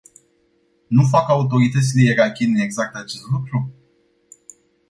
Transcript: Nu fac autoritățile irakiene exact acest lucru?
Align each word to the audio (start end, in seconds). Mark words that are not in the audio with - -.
Nu 0.87 1.03
fac 1.03 1.29
autoritățile 1.29 2.01
irakiene 2.03 2.63
exact 2.63 2.95
acest 2.95 3.29
lucru? 3.31 3.73